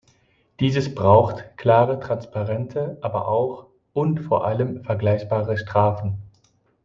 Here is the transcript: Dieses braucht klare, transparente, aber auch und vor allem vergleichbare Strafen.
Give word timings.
Dieses 0.59 0.95
braucht 0.95 1.57
klare, 1.57 1.99
transparente, 1.99 2.97
aber 3.01 3.27
auch 3.27 3.67
und 3.93 4.17
vor 4.21 4.47
allem 4.47 4.83
vergleichbare 4.83 5.59
Strafen. 5.59 6.15